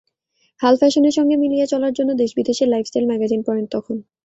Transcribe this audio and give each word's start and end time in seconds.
হাল 0.61 0.75
ফ্যাশনের 0.77 1.13
সঙ্গে 1.17 1.35
মিলিয়ে 1.37 1.65
চলার 1.67 1.93
জন্য 1.93 2.11
দেশ-বিদেশের 2.15 2.67
লাইফস্টাইল 2.69 3.05
ম্যাগাজিন 3.07 3.41
পড়েন 3.43 3.65
তখন। 3.67 3.97